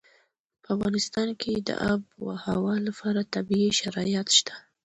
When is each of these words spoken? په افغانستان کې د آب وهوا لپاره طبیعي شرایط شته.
په 0.63 0.67
افغانستان 0.75 1.27
کې 1.41 1.53
د 1.67 1.69
آب 1.91 2.01
وهوا 2.27 2.75
لپاره 2.87 3.29
طبیعي 3.35 3.71
شرایط 3.79 4.27
شته. 4.37 4.55